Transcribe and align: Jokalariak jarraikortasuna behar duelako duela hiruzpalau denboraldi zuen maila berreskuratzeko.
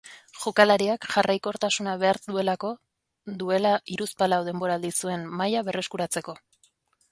Jokalariak 0.43 1.03
jarraikortasuna 1.15 1.93
behar 2.05 2.19
duelako 2.31 2.71
duela 3.43 3.75
hiruzpalau 3.95 4.41
denboraldi 4.51 4.93
zuen 5.03 5.29
maila 5.43 5.67
berreskuratzeko. 5.71 6.39